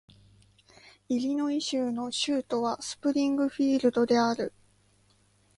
[1.09, 4.51] イリノイ州の州都はスプリングフィールドである